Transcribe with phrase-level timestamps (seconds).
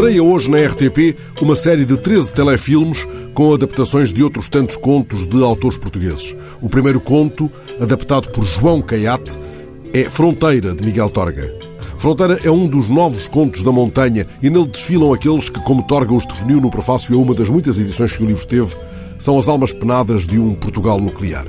[0.00, 3.04] hoje na RTP uma série de 13 telefilmes
[3.34, 6.36] com adaptações de outros tantos contos de autores portugueses.
[6.62, 7.50] O primeiro conto,
[7.80, 9.36] adaptado por João Caiate,
[9.92, 11.52] é Fronteira, de Miguel Torga.
[11.96, 16.14] Fronteira é um dos novos contos da montanha e nele desfilam aqueles que, como Torga
[16.14, 18.76] os definiu no prefácio a uma das muitas edições que o livro teve,
[19.18, 21.46] são as almas penadas de um Portugal nuclear.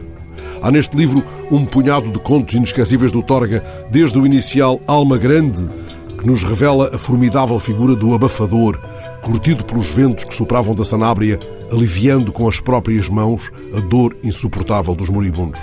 [0.59, 5.70] Há neste livro um punhado de contos inesquecíveis do Torga, desde o inicial Alma Grande,
[6.19, 8.77] que nos revela a formidável figura do abafador,
[9.21, 11.39] curtido pelos ventos que sopravam da Sanábria,
[11.71, 15.61] aliviando com as próprias mãos a dor insuportável dos moribundos.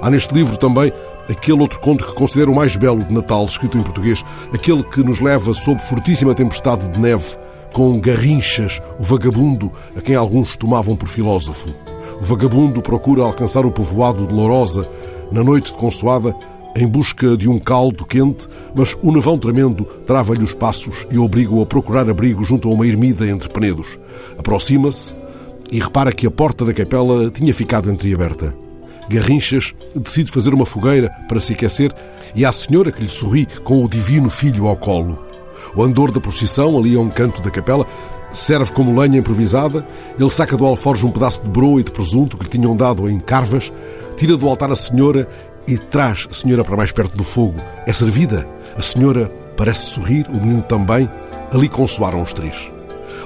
[0.00, 0.92] Há neste livro também
[1.28, 5.02] aquele outro conto que considero o mais belo de Natal, escrito em português, aquele que
[5.02, 7.36] nos leva sob fortíssima tempestade de neve,
[7.72, 11.68] com Garrinchas, o vagabundo, a quem alguns tomavam por filósofo.
[12.20, 14.88] O vagabundo procura alcançar o povoado de Lourosa
[15.32, 16.34] na noite de consoada
[16.76, 21.62] em busca de um caldo quente, mas o nevão tremendo trava-lhe os passos e obriga-o
[21.62, 23.98] a procurar abrigo junto a uma ermida entre penedos.
[24.38, 25.14] Aproxima-se
[25.70, 28.54] e repara que a porta da capela tinha ficado entreaberta.
[29.08, 31.92] Garrinchas decide fazer uma fogueira para se aquecer
[32.34, 35.18] e a senhora que lhe sorri com o divino filho ao colo.
[35.74, 37.86] O andor da procissão, ali a um canto da capela,
[38.32, 39.86] serve como lenha improvisada.
[40.18, 43.08] Ele saca do alforje um pedaço de broa e de presunto que lhe tinham dado
[43.08, 43.72] em carvas,
[44.16, 45.28] tira do altar a senhora
[45.70, 47.60] e traz a senhora para mais perto do fogo.
[47.86, 48.46] É servida.
[48.76, 51.08] A senhora parece sorrir, o menino também.
[51.54, 52.70] Ali consoaram os três.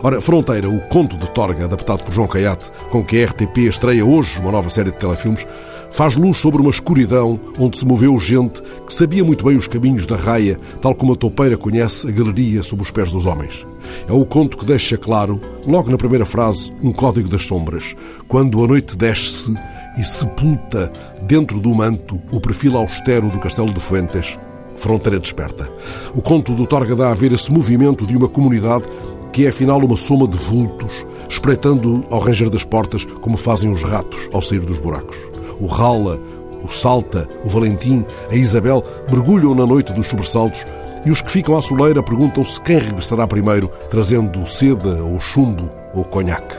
[0.03, 4.05] Ora, Fronteira, o conto de Torga, adaptado por João Caiate, com que a RTP estreia
[4.05, 5.47] hoje uma nova série de telefilmes,
[5.91, 10.05] faz luz sobre uma escuridão onde se moveu gente que sabia muito bem os caminhos
[10.05, 13.65] da raia, tal como a toupeira conhece a galeria sob os pés dos homens.
[14.07, 17.95] É o conto que deixa claro, logo na primeira frase, um código das sombras.
[18.29, 19.55] Quando a noite desce
[19.97, 20.91] e sepulta
[21.23, 24.39] dentro do manto o perfil austero do Castelo de Fuentes,
[24.77, 25.71] fronteira desperta.
[26.15, 28.85] O conto do Torga dá a ver esse movimento de uma comunidade
[29.33, 33.83] que é afinal uma soma de vultos, espreitando ao ranger das portas como fazem os
[33.83, 35.17] ratos ao sair dos buracos.
[35.59, 36.21] O Rala,
[36.63, 40.65] o Salta, o Valentim, a Isabel mergulham na noite dos sobressaltos
[41.05, 46.05] e os que ficam à soleira perguntam-se quem regressará primeiro, trazendo seda ou chumbo ou
[46.05, 46.57] conhaque.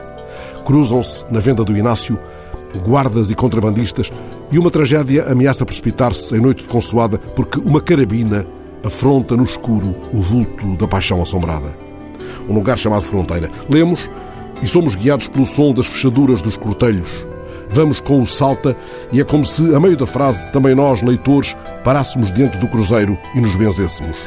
[0.65, 2.19] Cruzam-se na venda do Inácio
[2.79, 4.11] guardas e contrabandistas,
[4.51, 8.45] e uma tragédia ameaça precipitar-se em noite de consoada porque uma carabina
[8.83, 11.75] afronta no escuro o vulto da paixão assombrada.
[12.47, 13.49] Um lugar chamado Fronteira.
[13.69, 14.09] Lemos
[14.61, 17.25] e somos guiados pelo som das fechaduras dos cortelhos.
[17.69, 18.77] Vamos com o salta
[19.11, 23.17] e é como se, a meio da frase, também nós, leitores, parássemos diante do cruzeiro
[23.33, 24.17] e nos benzêssemos.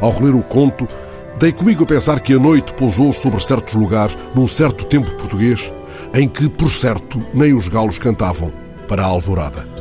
[0.00, 0.88] Ao reler o conto,
[1.38, 5.72] dei comigo a pensar que a noite pousou sobre certos lugares, num certo tempo português,
[6.14, 8.52] em que, por certo, nem os galos cantavam
[8.86, 9.73] para a alvorada.